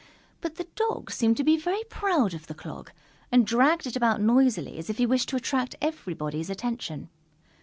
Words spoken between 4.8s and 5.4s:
if he wished to